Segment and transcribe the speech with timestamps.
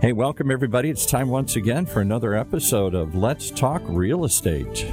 [0.00, 0.88] Hey, welcome everybody.
[0.88, 4.84] It's time once again for another episode of Let's Talk Real Estate.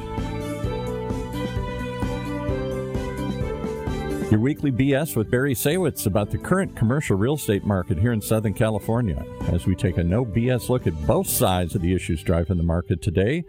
[4.30, 8.22] Your weekly BS with Barry Saywitz about the current commercial real estate market here in
[8.22, 12.22] Southern California as we take a no BS look at both sides of the issues
[12.22, 13.46] driving the market today.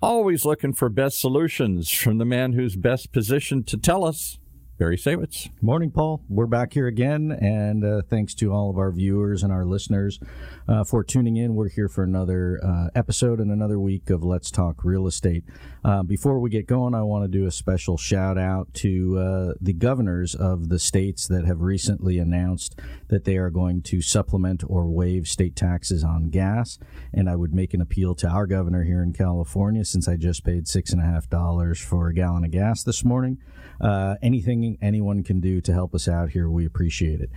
[0.00, 4.38] Always looking for best solutions from the man who's best positioned to tell us.
[4.76, 5.50] Barry Saywitz.
[5.62, 6.20] Morning, Paul.
[6.28, 10.18] We're back here again, and uh, thanks to all of our viewers and our listeners
[10.66, 11.54] uh, for tuning in.
[11.54, 15.44] We're here for another uh, episode and another week of Let's Talk Real Estate.
[15.84, 19.54] Uh, before we get going, I want to do a special shout out to uh,
[19.60, 24.64] the governors of the states that have recently announced that they are going to supplement
[24.66, 26.78] or waive state taxes on gas.
[27.12, 30.42] And I would make an appeal to our governor here in California, since I just
[30.42, 33.36] paid six and a half dollars for a gallon of gas this morning.
[33.78, 37.30] Uh, anything anyone can do to help us out here, we appreciate it.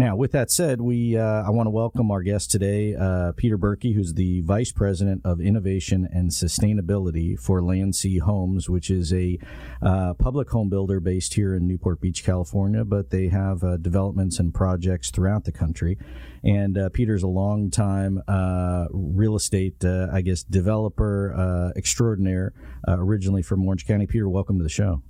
[0.00, 3.58] Now, with that said, we uh, I want to welcome our guest today, uh, Peter
[3.58, 9.38] Beucke, who's the Vice President of Innovation and Sustainability for Landsea Homes, which is a
[9.82, 14.38] uh, public home builder based here in Newport Beach, California, but they have uh, developments
[14.38, 15.98] and projects throughout the country.
[16.42, 22.54] And uh, Peter's a long-time uh, real estate, I guess, developer extraordinaire,
[22.88, 24.06] originally from Orange County.
[24.06, 25.02] Peter, welcome to the show.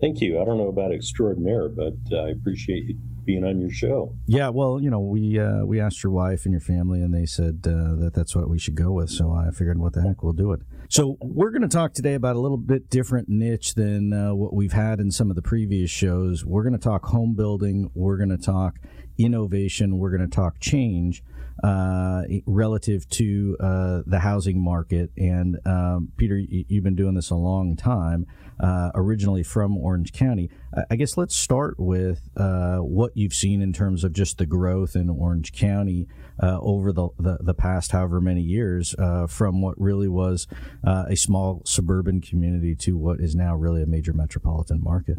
[0.00, 0.40] Thank you.
[0.40, 4.14] I don't know about extraordinaire, but uh, I appreciate you being on your show.
[4.26, 7.26] Yeah, well, you know, we uh, we asked your wife and your family, and they
[7.26, 9.10] said uh, that that's what we should go with.
[9.10, 10.60] So I figured, what the heck, we'll do it.
[10.88, 14.54] So we're going to talk today about a little bit different niche than uh, what
[14.54, 16.44] we've had in some of the previous shows.
[16.44, 17.90] We're going to talk home building.
[17.94, 18.76] We're going to talk
[19.18, 19.98] innovation.
[19.98, 21.22] We're going to talk change
[21.62, 25.10] uh, relative to uh, the housing market.
[25.16, 28.26] And um, Peter, you've been doing this a long time,
[28.60, 30.50] uh, originally from Orange County.
[30.90, 34.94] I guess let's start with uh, what you've seen in terms of just the growth
[34.94, 36.06] in Orange County
[36.42, 40.46] uh, over the, the, the, past however many years, uh, from what really was
[40.84, 45.18] a small suburban community to what is now really a major metropolitan market.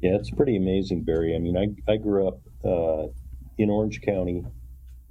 [0.00, 1.34] Yeah, it's pretty amazing, Barry.
[1.36, 2.40] I mean, I, I grew up
[3.58, 4.44] in Orange County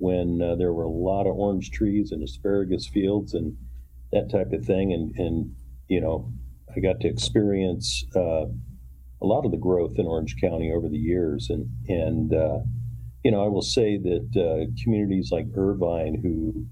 [0.01, 3.55] when uh, there were a lot of orange trees and asparagus fields and
[4.11, 4.91] that type of thing.
[4.93, 5.55] And, and
[5.87, 6.33] you know,
[6.75, 8.45] I got to experience uh,
[9.21, 11.49] a lot of the growth in Orange County over the years.
[11.49, 12.59] And, and uh,
[13.23, 16.65] you know, I will say that uh, communities like Irvine, who,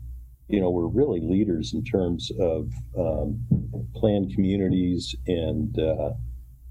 [0.47, 3.45] you know, were really leaders in terms of um,
[3.95, 6.11] planned communities and, uh,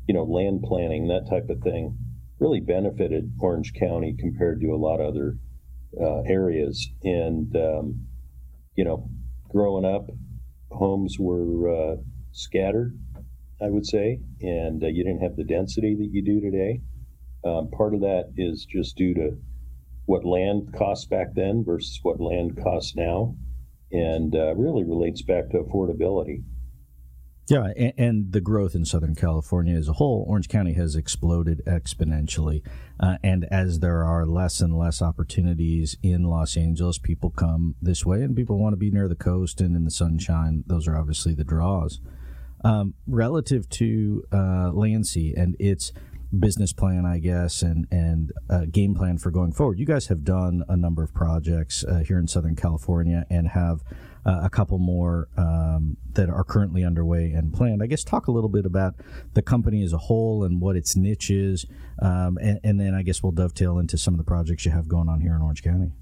[0.09, 1.97] you know, land planning, that type of thing,
[2.41, 5.37] really benefited Orange County compared to a lot of other
[6.01, 6.89] uh, areas.
[7.05, 8.07] And, um,
[8.75, 9.09] you know,
[9.49, 10.11] growing up,
[10.71, 11.97] homes were uh,
[12.33, 12.99] scattered,
[13.61, 16.81] I would say, and uh, you didn't have the density that you do today.
[17.45, 19.37] Um, part of that is just due to
[20.07, 23.37] what land costs back then versus what land costs now,
[23.93, 26.43] and uh, really relates back to affordability.
[27.49, 31.63] Yeah, and, and, the growth in Southern California as a whole, Orange County has exploded
[31.67, 32.61] exponentially.
[33.01, 38.05] Uh, and as there are less and less opportunities in Los Angeles, people come this
[38.05, 40.63] way, and people want to be near the coast and in the sunshine.
[40.67, 42.01] Those are obviously the draws.
[42.65, 45.93] Um, relative to uh, Landsea and its
[46.37, 49.79] business plan, I guess, and and uh, game plan for going forward.
[49.79, 53.83] You guys have done a number of projects uh, here in Southern California and have
[54.27, 57.83] uh, a couple more um, that are currently underway and planned.
[57.83, 58.95] I guess talk a little bit about
[59.35, 61.65] the company as a whole and what its niche is,
[62.03, 64.89] um, and, and, then I guess we'll dovetail into some of the projects you have
[64.89, 65.93] going on here in Orange County.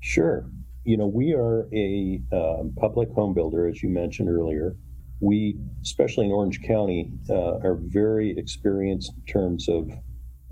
[0.00, 0.48] Sure.
[0.84, 4.76] You know, we are a um, public home builder, as you mentioned earlier.
[5.20, 9.90] We, especially in Orange County, uh, are very experienced in terms of,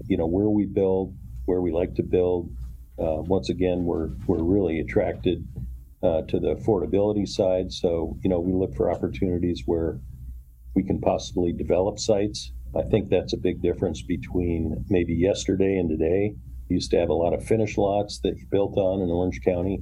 [0.07, 1.15] you know, where we build,
[1.45, 2.51] where we like to build.
[2.99, 5.47] Uh, once again, we're we're really attracted
[6.03, 7.73] uh, to the affordability side.
[7.73, 10.01] So, you know, we look for opportunities where
[10.75, 12.53] we can possibly develop sites.
[12.77, 16.35] I think that's a big difference between maybe yesterday and today.
[16.69, 19.41] You used to have a lot of finished lots that you built on in Orange
[19.45, 19.81] County.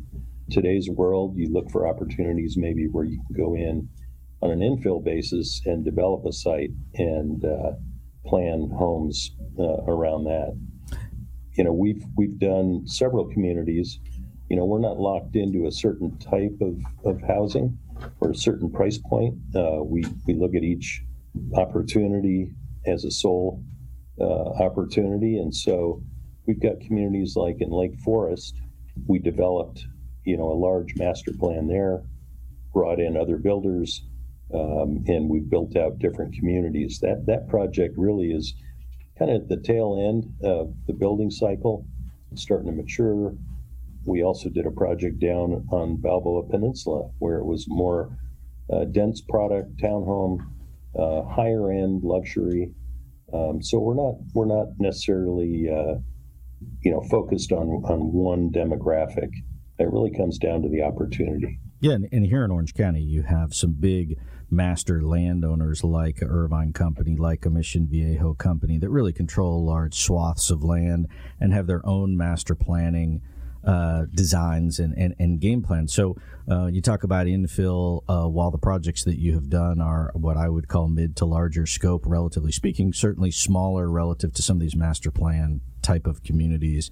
[0.51, 3.89] Today's world, you look for opportunities maybe where you can go in
[4.43, 7.73] on an infill basis and develop a site and uh,
[8.27, 10.59] plan homes uh, around that.
[11.55, 13.99] You know, we've we've done several communities
[14.53, 17.79] you know, we're not locked into a certain type of, of housing
[18.21, 19.35] or a certain price point.
[19.57, 21.03] Uh, we, we look at each
[21.55, 22.53] opportunity
[22.85, 23.65] as a sole
[24.21, 25.39] uh, opportunity.
[25.39, 26.03] And so
[26.47, 28.55] we've got communities like in Lake Forest,
[29.07, 29.87] we developed,
[30.27, 32.03] you know, a large master plan there,
[32.75, 34.05] brought in other builders,
[34.55, 36.99] um, and we've built out different communities.
[37.01, 38.55] That, that project really is
[39.19, 41.87] kind of the tail end of the building cycle,
[42.35, 43.35] starting to mature
[44.05, 48.17] we also did a project down on Balboa Peninsula where it was more
[48.73, 50.39] uh, dense product, townhome,
[50.99, 52.73] uh, higher end luxury.
[53.33, 55.95] Um, so we're not we're not necessarily uh,
[56.81, 59.31] you know focused on on one demographic.
[59.79, 61.59] It really comes down to the opportunity.
[61.83, 64.17] Yeah, and, and here in Orange County, you have some big
[64.49, 70.49] master landowners like Irvine Company, like a Mission Viejo Company that really control large swaths
[70.49, 71.09] of land
[71.41, 73.21] and have their own master planning
[73.65, 75.93] uh, designs and, and, and, game plans.
[75.93, 76.17] So
[76.49, 80.37] uh, you talk about infill uh, while the projects that you have done are what
[80.37, 84.61] I would call mid to larger scope, relatively speaking, certainly smaller relative to some of
[84.61, 86.91] these master plan type of communities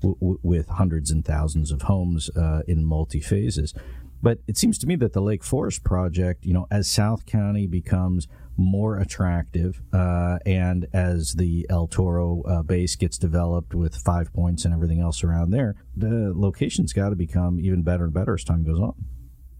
[0.00, 3.74] w- w- with hundreds and thousands of homes uh, in multi phases.
[4.22, 7.66] But it seems to me that the Lake Forest project, you know, as South County
[7.66, 14.32] becomes more attractive, uh, and as the El Toro uh, base gets developed with five
[14.32, 18.34] points and everything else around there, the location's got to become even better and better
[18.34, 18.94] as time goes on.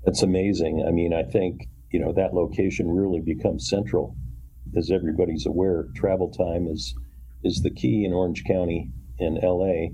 [0.04, 0.84] That's amazing.
[0.86, 4.16] I mean, I think you know that location really becomes central,
[4.76, 5.86] as everybody's aware.
[5.94, 6.94] Travel time is
[7.42, 9.88] is the key in Orange County and LA,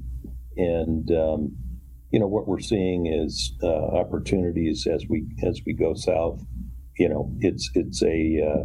[0.56, 1.56] and um,
[2.10, 6.40] you know what we're seeing is uh, opportunities as we as we go south.
[6.98, 8.64] You know, it's it's a uh,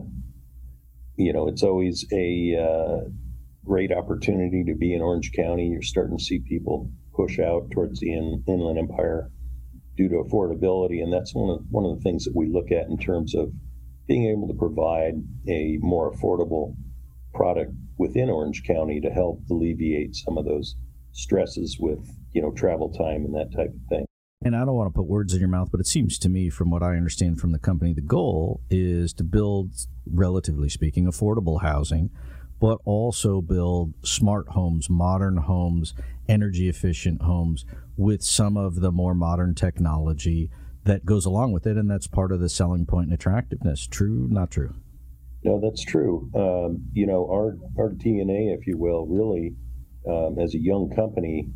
[1.15, 3.09] you know it's always a uh,
[3.65, 5.67] great opportunity to be in Orange County.
[5.67, 9.29] You're starting to see people push out towards the in, Inland Empire
[9.97, 12.87] due to affordability, and that's one of one of the things that we look at
[12.87, 13.51] in terms of
[14.07, 15.15] being able to provide
[15.49, 16.75] a more affordable
[17.33, 20.75] product within Orange County to help alleviate some of those
[21.11, 24.05] stresses with you know travel time and that type of thing.
[24.43, 26.49] And I don't want to put words in your mouth, but it seems to me,
[26.49, 29.73] from what I understand from the company, the goal is to build,
[30.11, 32.09] relatively speaking, affordable housing,
[32.59, 35.93] but also build smart homes, modern homes,
[36.27, 37.65] energy efficient homes
[37.97, 40.49] with some of the more modern technology
[40.85, 41.77] that goes along with it.
[41.77, 43.85] And that's part of the selling point and attractiveness.
[43.85, 44.73] True, not true?
[45.43, 46.31] No, that's true.
[46.33, 49.55] Um, you know, our, our DNA, if you will, really,
[50.07, 51.49] um, as a young company,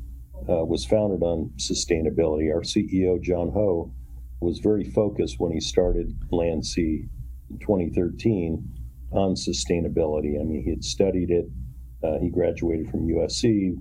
[0.50, 2.54] uh, was founded on sustainability.
[2.54, 3.94] Our CEO, John Ho,
[4.40, 7.08] was very focused when he started Landsea
[7.50, 8.64] in 2013
[9.12, 10.40] on sustainability.
[10.40, 11.46] I mean, he had studied it.
[12.04, 13.76] Uh, he graduated from USC,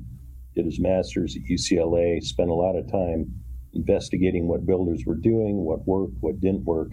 [0.54, 3.26] did his master's at UCLA, spent a lot of time
[3.74, 6.92] investigating what builders were doing, what worked, what didn't work.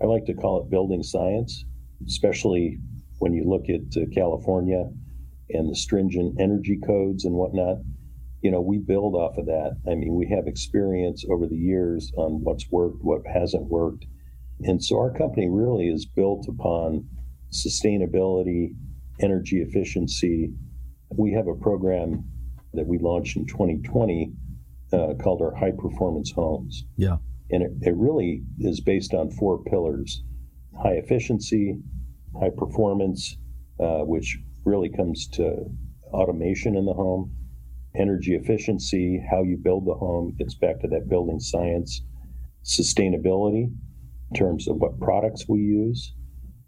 [0.00, 1.64] I like to call it building science,
[2.06, 2.78] especially
[3.18, 4.84] when you look at uh, California
[5.50, 7.78] and the stringent energy codes and whatnot
[8.42, 9.76] you know, we build off of that.
[9.88, 14.04] I mean, we have experience over the years on what's worked, what hasn't worked.
[14.60, 17.08] And so our company really is built upon
[17.52, 18.74] sustainability,
[19.20, 20.52] energy efficiency.
[21.10, 22.24] We have a program
[22.74, 24.32] that we launched in 2020
[24.92, 26.84] uh, called our High Performance Homes.
[26.96, 27.18] Yeah.
[27.50, 30.22] And it, it really is based on four pillars
[30.82, 31.76] high efficiency,
[32.40, 33.36] high performance,
[33.78, 35.66] uh, which really comes to
[36.14, 37.30] automation in the home
[37.96, 42.02] energy efficiency, how you build the home, gets back to that building science,
[42.64, 43.64] sustainability
[44.30, 46.14] in terms of what products we use.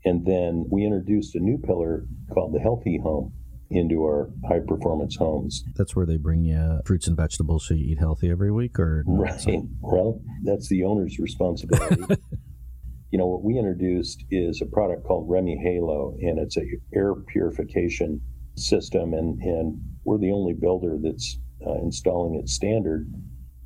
[0.05, 3.33] And then we introduced a new pillar called the healthy home
[3.71, 5.65] into our high performance homes.
[5.75, 9.03] That's where they bring you fruits and vegetables so you eat healthy every week or
[9.07, 9.43] right.
[9.81, 12.03] Well, that's the owner's responsibility.
[13.11, 16.63] you know, what we introduced is a product called REME HALO and it's a
[16.95, 18.21] air purification
[18.57, 23.11] system and and we're the only builder that's uh, installing it standard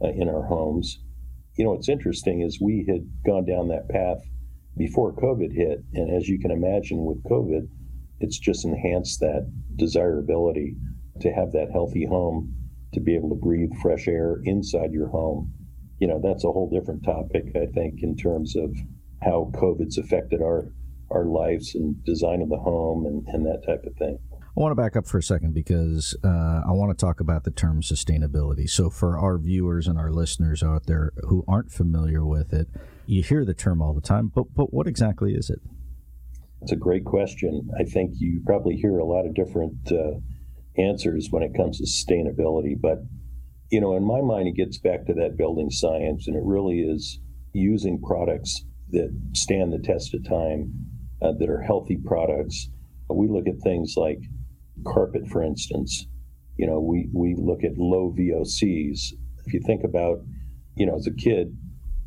[0.02, 1.00] uh, in our homes.
[1.56, 4.18] You know, what's interesting is we had gone down that path
[4.76, 7.68] before COVID hit, and as you can imagine with COVID,
[8.20, 10.76] it's just enhanced that desirability
[11.20, 12.54] to have that healthy home,
[12.92, 15.52] to be able to breathe fresh air inside your home.
[15.98, 18.76] You know, that's a whole different topic, I think, in terms of
[19.22, 20.72] how COVID's affected our
[21.10, 24.18] our lives and design of the home and, and that type of thing.
[24.58, 27.44] I want to back up for a second because uh, I want to talk about
[27.44, 28.68] the term sustainability.
[28.68, 32.66] So, for our viewers and our listeners out there who aren't familiar with it,
[33.06, 35.60] you hear the term all the time, but but what exactly is it?
[36.60, 37.70] It's a great question.
[37.78, 40.18] I think you probably hear a lot of different uh,
[40.76, 42.98] answers when it comes to sustainability, but
[43.70, 46.80] you know, in my mind, it gets back to that building science, and it really
[46.80, 47.20] is
[47.52, 50.72] using products that stand the test of time,
[51.22, 52.70] uh, that are healthy products.
[53.08, 54.18] We look at things like
[54.86, 56.06] carpet, for instance,
[56.56, 59.12] you know, we, we look at low VOCs.
[59.46, 60.18] If you think about,
[60.76, 61.56] you know, as a kid,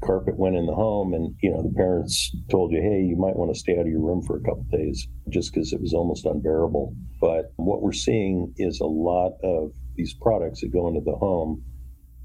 [0.04, 3.36] carpet went in the home and, you know, the parents told you, hey, you might
[3.36, 5.94] want to stay out of your room for a couple days just because it was
[5.94, 6.94] almost unbearable.
[7.20, 11.64] But what we're seeing is a lot of these products that go into the home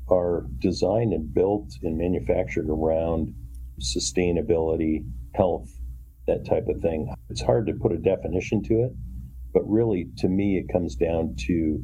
[0.09, 3.35] are designed and built and manufactured around
[3.81, 5.69] sustainability, health,
[6.27, 7.13] that type of thing.
[7.29, 8.93] It's hard to put a definition to it,
[9.57, 11.83] but really, to me, it comes down to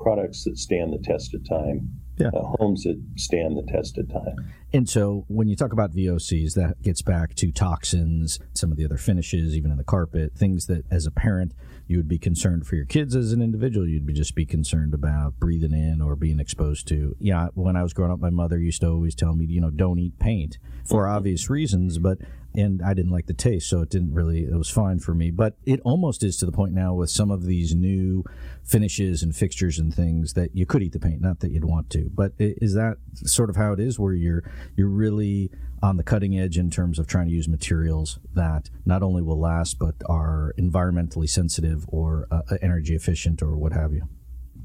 [0.00, 2.26] products that stand the test of time yeah.
[2.34, 4.52] uh, homes that stand the test of time.
[4.72, 8.84] And so when you talk about VOCs, that gets back to toxins, some of the
[8.84, 11.52] other finishes, even in the carpet, things that as a parent
[11.86, 13.86] you would be concerned for your kids as an individual.
[13.86, 17.14] You'd be just be concerned about breathing in or being exposed to.
[17.20, 19.70] Yeah, when I was growing up, my mother used to always tell me, you know,
[19.70, 22.18] don't eat paint for obvious reasons, but
[22.54, 24.44] and I didn't like the taste, so it didn't really.
[24.44, 27.30] It was fine for me, but it almost is to the point now with some
[27.30, 28.24] of these new
[28.62, 31.90] finishes and fixtures and things that you could eat the paint, not that you'd want
[31.90, 32.10] to.
[32.14, 34.44] But is that sort of how it is, where you're
[34.76, 35.50] you're really
[35.82, 39.38] on the cutting edge in terms of trying to use materials that not only will
[39.38, 44.02] last but are environmentally sensitive or uh, energy efficient or what have you?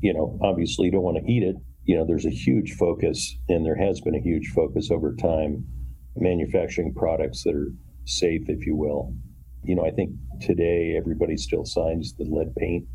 [0.01, 1.55] You know, obviously, you don't want to eat it.
[1.86, 5.65] You know, there's a huge focus, and there has been a huge focus over time
[6.15, 7.71] manufacturing products that are
[8.05, 9.13] safe, if you will.
[9.63, 10.11] You know, I think
[10.41, 12.85] today everybody still signs the lead paint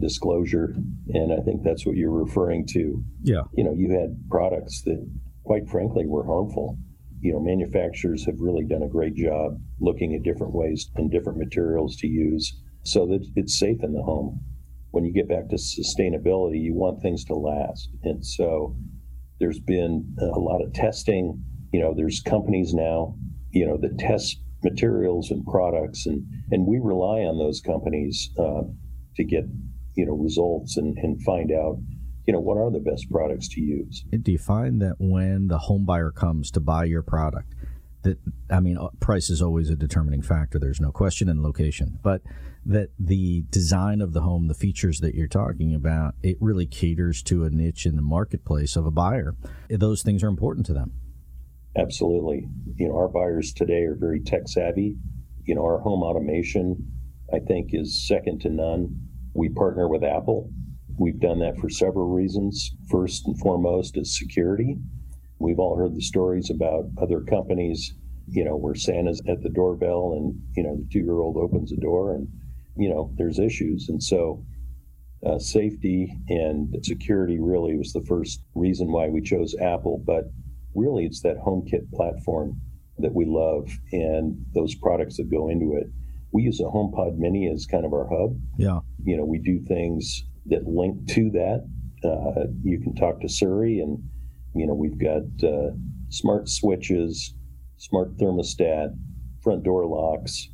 [0.00, 0.74] disclosure,
[1.08, 3.02] and I think that's what you're referring to.
[3.22, 3.42] Yeah.
[3.54, 5.06] You know, you had products that,
[5.44, 6.78] quite frankly, were harmful.
[7.20, 11.38] You know, manufacturers have really done a great job looking at different ways and different
[11.38, 14.40] materials to use so that it's safe in the home.
[14.90, 17.90] When you get back to sustainability, you want things to last.
[18.02, 18.76] And so
[19.40, 21.42] there's been a lot of testing
[21.72, 23.16] you know, there's companies now,
[23.50, 28.62] you know, that test materials and products, and and we rely on those companies uh,
[29.16, 29.44] to get
[29.94, 31.78] you know results and and find out
[32.26, 34.04] you know what are the best products to use.
[34.10, 37.54] Do you find that when the home buyer comes to buy your product?
[38.02, 38.18] That
[38.50, 40.58] I mean, uh, price is always a determining factor.
[40.58, 42.22] There's no question, in location, but
[42.64, 47.22] that the design of the home, the features that you're talking about, it really caters
[47.24, 49.34] to a niche in the marketplace of a buyer.
[49.68, 50.92] Those things are important to them.
[51.76, 52.48] Absolutely.
[52.76, 54.96] You know, our buyers today are very tech savvy.
[55.44, 56.76] You know, our home automation,
[57.32, 59.08] I think, is second to none.
[59.34, 60.50] We partner with Apple.
[60.98, 62.70] We've done that for several reasons.
[62.90, 64.76] First and foremost is security.
[65.38, 67.94] We've all heard the stories about other companies,
[68.28, 71.70] you know, where Santa's at the doorbell and, you know, the two year old opens
[71.70, 72.28] the door and,
[72.76, 73.88] you know, there's issues.
[73.88, 74.44] And so
[75.26, 80.02] uh, safety and security really was the first reason why we chose Apple.
[80.04, 80.24] But
[80.74, 82.60] really it's that HomeKit platform
[82.98, 85.86] that we love and those products that go into it.
[86.32, 88.38] We use a HomePod Mini as kind of our hub.
[88.56, 88.80] Yeah.
[89.04, 91.68] You know, we do things that link to that.
[92.04, 94.02] Uh, you can talk to Siri, and
[94.54, 95.70] you know we've got uh,
[96.08, 97.34] smart switches,
[97.76, 98.88] smart thermostat,
[99.42, 100.48] front door locks.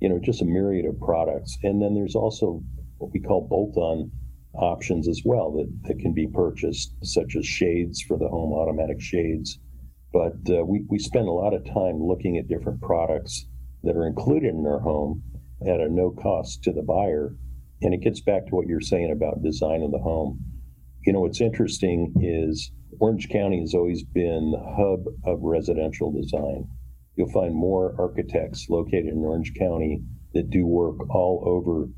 [0.00, 1.56] You know, just a myriad of products.
[1.62, 2.62] And then there's also
[2.98, 4.10] what we call bolt-on
[4.54, 9.00] options as well that, that can be purchased, such as shades for the home, automatic
[9.00, 9.58] shades.
[10.12, 13.46] But uh, we, we spend a lot of time looking at different products
[13.84, 15.22] that are included in our home
[15.66, 17.36] at a no cost to the buyer.
[17.82, 20.40] And it gets back to what you're saying about design of the home.
[21.06, 26.68] You know, what's interesting is Orange County has always been the hub of residential design.
[27.16, 30.02] You'll find more architects located in Orange County
[30.34, 31.88] that do work all over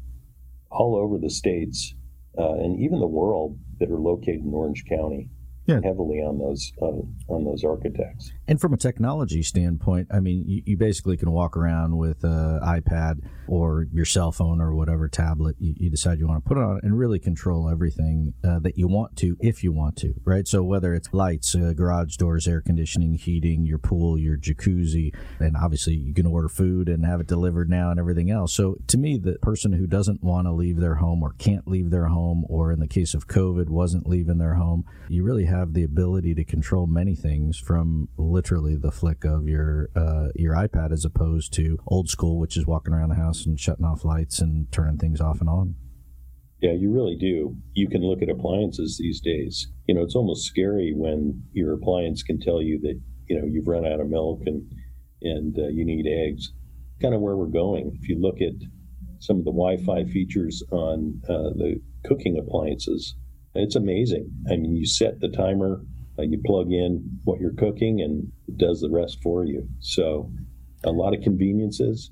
[0.71, 1.95] all over the states
[2.39, 5.29] Uh, and even the world that are located in Orange County
[5.66, 5.81] yeah.
[5.83, 8.33] heavily on those on, on those architects.
[8.49, 12.61] And from a technology standpoint, I mean, you, you basically can walk around with an
[12.61, 16.59] iPad or your cell phone or whatever tablet you, you decide you want to put
[16.59, 20.47] on and really control everything uh, that you want to if you want to, right?
[20.47, 25.57] So whether it's lights, uh, garage doors, air conditioning, heating, your pool, your jacuzzi, and
[25.57, 28.54] obviously you can order food and have it delivered now and everything else.
[28.54, 31.90] So to me, the person who doesn't want to leave their home or can't leave
[31.90, 35.75] their home, or in the case of COVID, wasn't leaving their home, you really have
[35.75, 40.93] the ability to control many things from literally the flick of your uh, your iPad
[40.93, 44.41] as opposed to old school, which is walking around the house and shutting off lights
[44.41, 45.75] and turning things off and on.
[46.61, 47.57] Yeah, you really do.
[47.75, 49.69] You can look at appliances these days.
[49.87, 53.67] You know, it's almost scary when your appliance can tell you that you know you've
[53.67, 54.71] run out of milk and
[55.23, 56.53] and uh, you need eggs.
[57.01, 57.99] Kind of where we're going.
[58.01, 58.55] If you look at
[59.19, 63.17] some of the Wi-Fi features on uh, the cooking appliances,
[63.55, 64.31] it's amazing.
[64.51, 65.83] I mean, you set the timer,
[66.19, 69.69] uh, you plug in what you're cooking, and it does the rest for you.
[69.81, 70.31] So,
[70.85, 72.11] a lot of conveniences.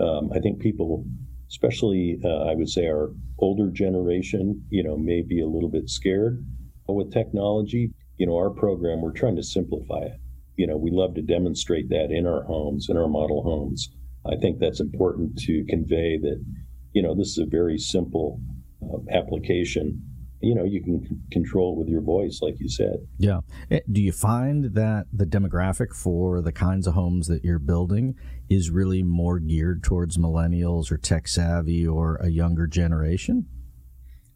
[0.00, 1.04] Um, I think people,
[1.48, 5.90] especially uh, I would say our older generation, you know, may be a little bit
[5.90, 6.44] scared
[6.86, 7.92] But with technology.
[8.18, 10.20] You know, our program, we're trying to simplify it.
[10.56, 13.90] You know, we love to demonstrate that in our homes, in our model homes.
[14.24, 16.44] I think that's important to convey that,
[16.92, 18.40] you know, this is a very simple
[18.82, 20.00] uh, application
[20.42, 22.96] you know, you can control it with your voice, like you said.
[23.18, 23.40] Yeah.
[23.70, 28.16] Eh, do you find that the demographic for the kinds of homes that you're building
[28.50, 33.46] is really more geared towards millennials or tech savvy or a younger generation?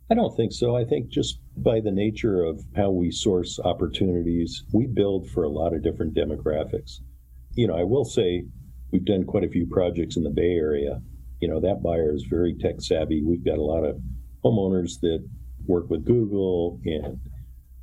[0.09, 0.77] I don't think so.
[0.77, 5.49] I think just by the nature of how we source opportunities, we build for a
[5.49, 7.01] lot of different demographics.
[7.55, 8.45] You know, I will say
[8.93, 11.01] we've done quite a few projects in the Bay Area.
[11.41, 13.25] You know, that buyer is very tech savvy.
[13.25, 14.01] We've got a lot of
[14.45, 15.29] homeowners that
[15.67, 17.19] work with Google and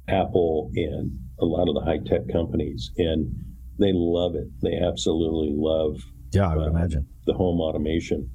[0.08, 3.34] Apple and a lot of the high tech companies, and
[3.80, 4.48] they love it.
[4.62, 6.02] They absolutely love.
[6.32, 8.30] Yeah, I would uh, imagine the home automation.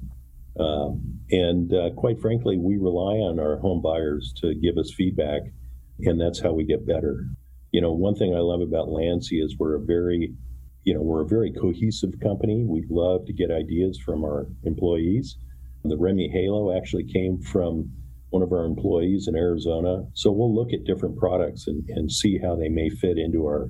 [0.59, 5.41] Um, and uh, quite frankly, we rely on our home buyers to give us feedback,
[5.99, 7.25] and that's how we get better.
[7.71, 10.33] You know, one thing I love about Landsea is we're a very,
[10.83, 12.65] you know, we're a very cohesive company.
[12.67, 15.37] We love to get ideas from our employees.
[15.83, 17.91] The REME HALO actually came from
[18.29, 20.03] one of our employees in Arizona.
[20.13, 23.69] So we'll look at different products and, and see how they may fit into our,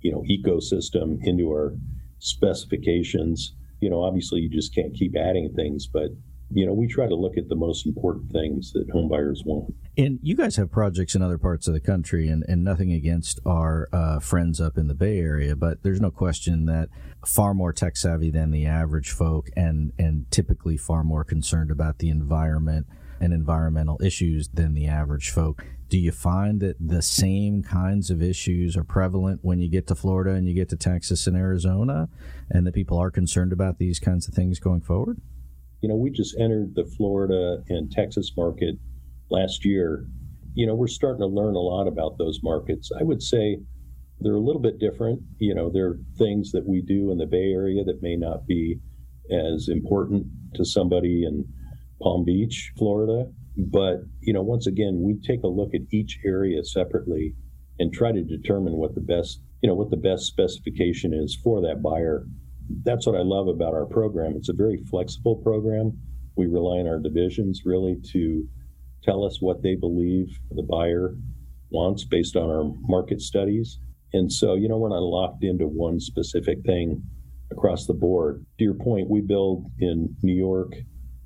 [0.00, 1.74] you know, ecosystem, into our
[2.18, 3.54] specifications.
[3.80, 6.10] You know, obviously you just can't keep adding things, but
[6.50, 9.74] you know, we try to look at the most important things that homebuyers want.
[9.96, 13.38] And you guys have projects in other parts of the country, and, and nothing against
[13.44, 16.88] our uh, friends up in the Bay Area, but there's no question that
[17.26, 21.98] far more tech savvy than the average folk, and and typically far more concerned about
[21.98, 22.86] the environment
[23.20, 25.64] and environmental issues than the average folk.
[25.88, 29.94] Do you find that the same kinds of issues are prevalent when you get to
[29.94, 32.08] Florida and you get to Texas and Arizona,
[32.50, 35.18] and that people are concerned about these kinds of things going forward?
[35.80, 38.74] You know, we just entered the Florida and Texas market
[39.30, 40.06] last year.
[40.54, 42.90] You know, we're starting to learn a lot about those markets.
[42.98, 43.58] I would say
[44.20, 45.22] they're a little bit different.
[45.38, 48.46] You know, there are things that we do in the Bay Area that may not
[48.46, 48.80] be
[49.30, 51.46] as important to somebody in
[52.00, 53.30] Palm Beach, Florida.
[53.56, 57.34] But, you know, once again, we take a look at each area separately
[57.78, 61.60] and try to determine what the best, you know, what the best specification is for
[61.62, 62.24] that buyer.
[62.84, 64.34] That's what I love about our program.
[64.36, 65.98] It's a very flexible program.
[66.36, 68.46] We rely on our divisions really to
[69.02, 71.16] tell us what they believe the buyer
[71.70, 73.78] wants based on our market studies.
[74.12, 77.02] And so, you know, we're not locked into one specific thing
[77.50, 78.44] across the board.
[78.58, 80.74] To your point, we build in New York,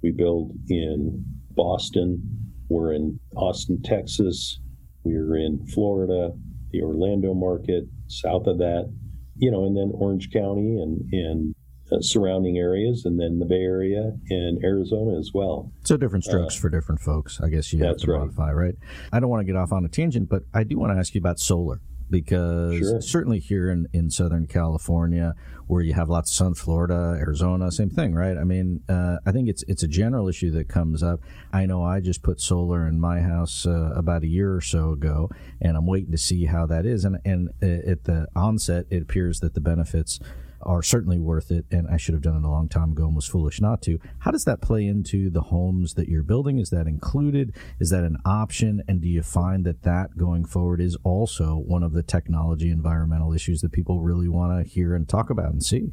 [0.02, 2.22] we build in Boston.
[2.68, 4.60] We're in Austin, Texas.
[5.04, 6.30] We're in Florida,
[6.70, 8.92] the Orlando market, south of that,
[9.36, 11.54] you know, and then Orange County and, and
[11.90, 15.72] uh, surrounding areas, and then the Bay Area and Arizona as well.
[15.84, 18.64] So different strokes uh, for different folks, I guess you have to modify, right.
[18.64, 18.74] right?
[19.12, 21.14] I don't want to get off on a tangent, but I do want to ask
[21.14, 23.00] you about solar because sure.
[23.00, 25.34] certainly here in, in Southern California,
[25.66, 28.36] where you have lots of sun, Florida, Arizona, same thing, right?
[28.36, 31.20] I mean, uh, I think it's it's a general issue that comes up.
[31.52, 34.90] I know I just put solar in my house uh, about a year or so
[34.92, 37.04] ago, and I'm waiting to see how that is.
[37.04, 40.20] And and uh, at the onset, it appears that the benefits
[40.64, 43.16] are certainly worth it, and I should have done it a long time ago and
[43.16, 43.98] was foolish not to.
[44.20, 46.58] How does that play into the homes that you're building?
[46.58, 47.54] Is that included?
[47.80, 48.82] Is that an option?
[48.88, 53.32] And do you find that that going forward is also one of the technology environmental
[53.32, 55.92] issues that people really want to hear and talk about and see?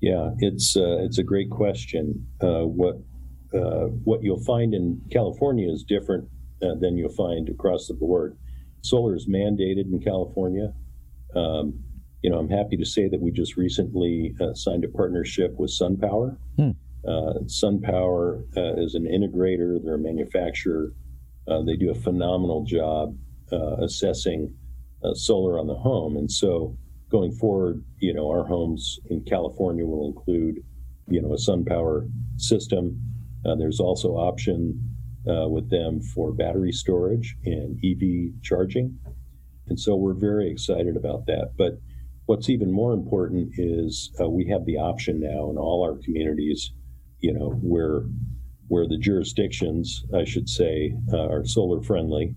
[0.00, 2.26] Yeah, it's uh, it's a great question.
[2.40, 2.96] Uh, what
[3.54, 6.28] uh, what you'll find in California is different
[6.62, 8.36] uh, than you'll find across the board.
[8.82, 10.72] Solar is mandated in California.
[11.34, 11.84] Um,
[12.22, 15.70] you know, I'm happy to say that we just recently uh, signed a partnership with
[15.70, 16.36] SunPower.
[16.56, 16.70] Hmm.
[17.06, 20.92] Uh, SunPower uh, is an integrator, they're a manufacturer.
[21.48, 23.16] Uh, they do a phenomenal job
[23.52, 24.54] uh, assessing
[25.02, 26.16] uh, solar on the home.
[26.16, 26.76] And so
[27.10, 30.62] going forward, you know, our homes in California will include,
[31.08, 33.00] you know, a SunPower system.
[33.58, 34.78] there's also option
[35.24, 38.98] with them for battery storage and EV charging.
[39.68, 41.52] And so we're very excited about that.
[41.56, 41.78] But
[42.30, 46.70] What's even more important is uh, we have the option now in all our communities,
[47.18, 48.04] you know, where
[48.68, 52.36] where the jurisdictions, I should say, uh, are solar friendly.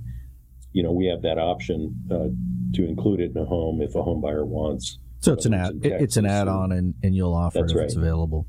[0.71, 2.29] You know, we have that option uh,
[2.73, 5.79] to include it in a home if a home buyer wants so it's an ad.
[5.83, 7.85] It's an add-on, and, and you'll offer it if right.
[7.85, 8.45] it's available.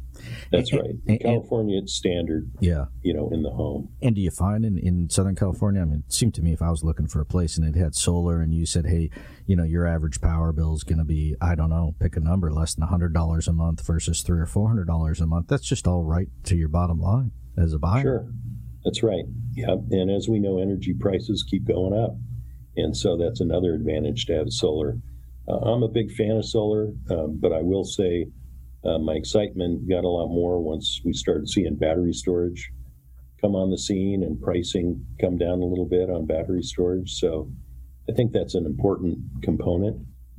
[0.50, 0.90] That's and, right.
[1.06, 2.50] In California, it's standard.
[2.58, 2.86] Yeah.
[3.02, 3.90] You know, in the home.
[4.02, 5.82] And do you find in, in Southern California?
[5.82, 7.78] I mean, it seemed to me if I was looking for a place and it
[7.78, 9.10] had solar, and you said, "Hey,
[9.46, 12.20] you know, your average power bill is going to be, I don't know, pick a
[12.20, 15.46] number, less than hundred dollars a month versus three or four hundred dollars a month."
[15.46, 18.02] That's just all right to your bottom line as a buyer.
[18.02, 18.28] Sure.
[18.84, 19.24] That's right.
[19.52, 19.76] Yeah.
[19.92, 22.16] And as we know, energy prices keep going up,
[22.76, 24.98] and so that's another advantage to have solar
[25.48, 28.26] uh, I'm a big fan of solar, um, but I will say
[28.84, 32.70] uh, my excitement got a lot more once we started seeing battery storage
[33.44, 37.12] come on the scene and pricing come down a little bit on battery storage.
[37.12, 37.50] So
[38.08, 39.98] I think that's an important component.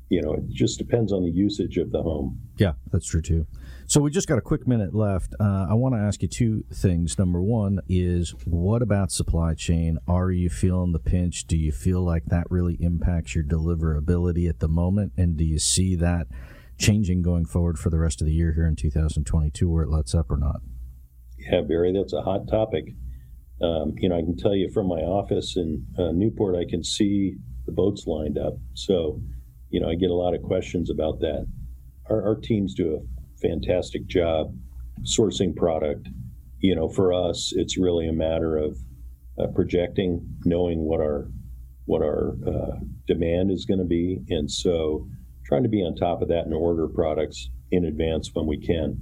[0.10, 2.40] You know, it just depends on the usage of the home.
[2.58, 3.48] Yeah, that's true too.
[3.88, 5.34] So we just got a quick minute left.
[5.40, 7.18] Uh, I want to ask you two things.
[7.18, 9.98] Number one is what about supply chain?
[10.08, 11.46] Are you feeling the pinch?
[11.46, 15.14] Do you feel like that really impacts your deliverability at the moment?
[15.18, 16.28] And do you see that
[16.78, 20.14] changing going forward for the rest of the year here in 2022 where it lets
[20.14, 20.62] up or not?
[21.38, 22.94] Yeah, Barry, that's a hot topic.
[23.62, 26.84] Um, you know, I can tell you from my office in uh, Newport, I can
[26.84, 28.56] see the boats lined up.
[28.74, 29.22] So,
[29.70, 31.46] you know, I get a lot of questions about that.
[32.10, 34.56] Our, our teams do a fantastic job
[35.04, 36.08] sourcing product.
[36.60, 38.78] You know, for us, it's really a matter of
[39.40, 41.28] uh, projecting, knowing what our
[41.86, 45.08] what our uh, demand is going to be, and so
[45.46, 48.98] trying to be on top of that and order products in advance when we can.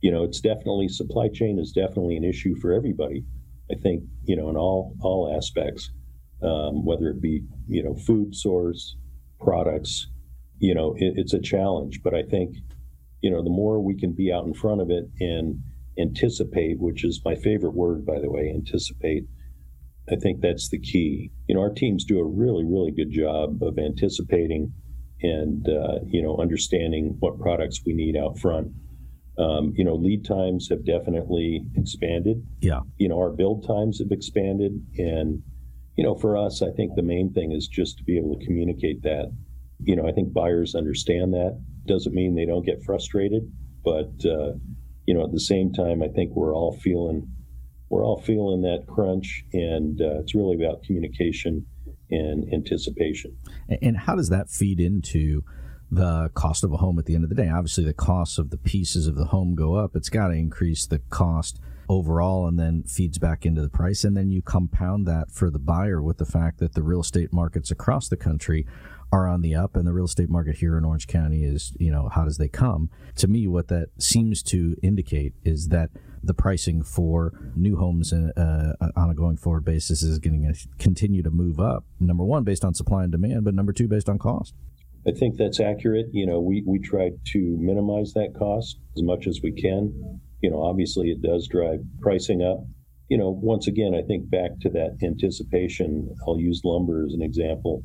[0.00, 3.24] You know, it's definitely supply chain is definitely an issue for everybody.
[3.70, 5.90] I think you know in all all aspects,
[6.42, 8.96] um, whether it be you know food source,
[9.46, 10.08] products,
[10.58, 12.00] you know it, it's a challenge.
[12.02, 12.56] But I think
[13.20, 15.60] you know the more we can be out in front of it and
[15.98, 19.24] anticipate, which is my favorite word by the way, anticipate.
[20.10, 21.32] I think that's the key.
[21.48, 24.72] You know, our teams do a really really good job of anticipating
[25.22, 28.68] and uh, you know understanding what products we need out front.
[29.38, 32.42] Um, you know, lead times have definitely expanded.
[32.60, 32.80] Yeah.
[32.96, 35.42] You know, our build times have expanded, and
[35.96, 38.44] you know, for us, I think the main thing is just to be able to
[38.44, 39.32] communicate that.
[39.82, 41.60] You know, I think buyers understand that.
[41.86, 43.50] Doesn't mean they don't get frustrated,
[43.84, 44.52] but uh,
[45.06, 47.30] you know, at the same time, I think we're all feeling
[47.88, 51.64] we're all feeling that crunch, and uh, it's really about communication
[52.10, 53.36] and anticipation.
[53.80, 55.42] And how does that feed into
[55.90, 57.48] the cost of a home at the end of the day?
[57.48, 59.94] Obviously, the costs of the pieces of the home go up.
[59.94, 64.04] It's got to increase the cost overall and then feeds back into the price.
[64.04, 67.32] And then you compound that for the buyer with the fact that the real estate
[67.32, 68.66] markets across the country
[69.12, 71.90] are on the up and the real estate market here in Orange County is, you
[71.90, 72.90] know, how does they come?
[73.16, 75.90] To me, what that seems to indicate is that
[76.22, 81.22] the pricing for new homes uh, on a going forward basis is going to continue
[81.22, 81.84] to move up.
[82.00, 84.54] Number one, based on supply and demand, but number two, based on cost.
[85.06, 86.06] I think that's accurate.
[86.12, 90.20] You know, we, we try to minimize that cost as much as we can.
[90.40, 92.64] You know, obviously it does drive pricing up.
[93.08, 96.14] You know, once again, I think back to that anticipation.
[96.26, 97.82] I'll use lumber as an example.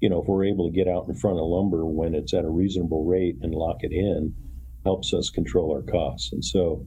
[0.00, 2.44] You know, if we're able to get out in front of lumber when it's at
[2.44, 4.34] a reasonable rate and lock it in,
[4.84, 6.32] helps us control our costs.
[6.32, 6.84] And so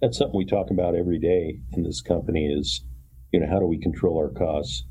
[0.00, 2.84] that's something we talk about every day in this company is,
[3.32, 4.84] you know, how do we control our costs?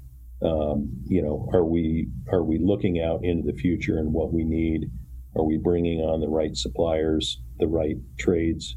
[0.44, 4.44] Um, you know, are we are we looking out into the future and what we
[4.44, 4.90] need?
[5.36, 8.76] Are we bringing on the right suppliers, the right trades,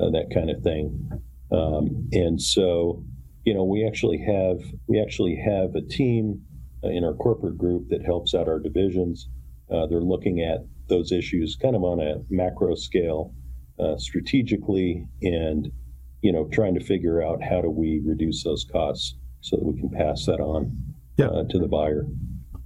[0.00, 1.10] uh, that kind of thing?
[1.50, 3.04] Um, and so,
[3.44, 6.42] you know, we actually have we actually have a team
[6.84, 9.28] uh, in our corporate group that helps out our divisions.
[9.70, 13.34] Uh, they're looking at those issues kind of on a macro scale
[13.78, 15.70] uh, strategically and
[16.22, 19.78] you know trying to figure out how do we reduce those costs so that we
[19.78, 20.76] can pass that on
[21.16, 21.26] yeah.
[21.26, 22.04] uh, to the buyer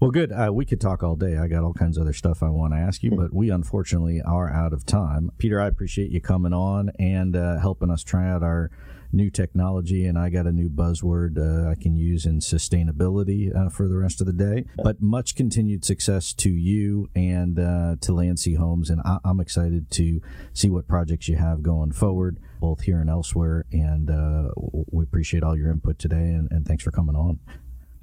[0.03, 2.43] well good uh, we could talk all day i got all kinds of other stuff
[2.43, 6.11] i want to ask you but we unfortunately are out of time peter i appreciate
[6.11, 8.69] you coming on and uh, helping us try out our
[9.13, 13.69] new technology, and I got a new buzzword uh, I can use in sustainability uh,
[13.69, 14.65] for the rest of the day.
[14.83, 19.91] But much continued success to you and uh, to Landsea Homes, and I- am excited
[19.93, 20.21] to
[20.53, 23.67] see what projects you have going forward, both here and elsewhere.
[23.71, 24.51] And uh,
[24.91, 27.39] we appreciate all your input today, and, and thanks for coming on.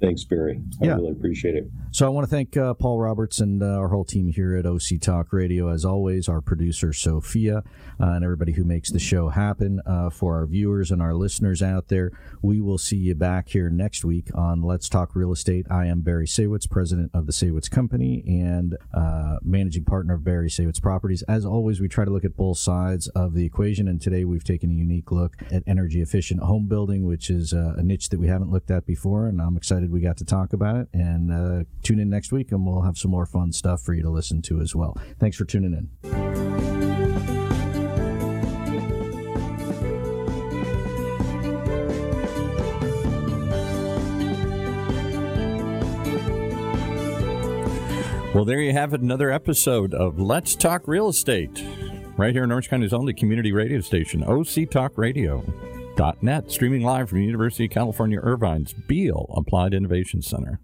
[0.00, 0.60] Thanks, Barry.
[0.80, 0.94] I yeah.
[0.94, 1.70] really appreciate it.
[1.92, 4.64] So I want to thank uh, Paul Roberts and uh, our whole team here at
[4.64, 7.62] OC Talk Radio, as always, our producer Sophia, uh,
[7.98, 9.80] and everybody who makes the show happen.
[9.84, 13.68] Uh, for our viewers and our listeners out there, we will see you back here
[13.68, 15.66] next week on Let's Talk Real Estate.
[15.70, 20.48] I am Barry Saywitz, president of the Saywitz Company and uh, managing partner of Barry
[20.48, 21.22] Saywitz Properties.
[21.22, 24.44] As always, we try to look at both sides of the equation, and today we've
[24.44, 28.20] taken a unique look at energy efficient home building, which is uh, a niche that
[28.20, 30.88] we haven't looked at before, and I'm excited we got to talk about it.
[30.92, 34.02] And uh, tune in next week, and we'll have some more fun stuff for you
[34.02, 34.96] to listen to as well.
[35.18, 35.90] Thanks for tuning in.
[48.32, 51.64] Well, there you have it, another episode of Let's Talk Real Estate,
[52.16, 55.44] right here in Orange County's only community radio station, OC Talk Radio
[56.22, 60.58] net, streaming live from University of California Irvine's Beall Applied Innovation Center.